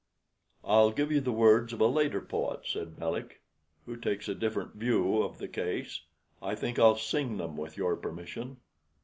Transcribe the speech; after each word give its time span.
'""I'll 0.63 0.89
give 0.89 1.11
you 1.11 1.21
the 1.21 1.31
words 1.31 1.73
of 1.73 1.79
a 1.79 1.85
later 1.85 2.21
poet," 2.21 2.61
said 2.65 2.97
Melick, 2.97 3.43
"who 3.85 3.95
takes 3.95 4.27
a 4.27 4.33
different 4.33 4.73
view 4.73 5.21
of 5.21 5.37
the 5.37 5.47
case. 5.47 6.01
I 6.41 6.55
think 6.55 6.79
I'll 6.79 6.95
sing 6.97 7.37
them, 7.37 7.55
with 7.55 7.77
your 7.77 7.95
permission." 7.95 8.57